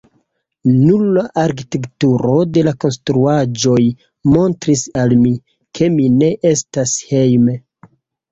[0.75, 3.83] Nur la arkitekturo de la konstruaĵoj
[4.37, 5.33] montris al mi,
[5.81, 7.59] ke mi ne estas hejme.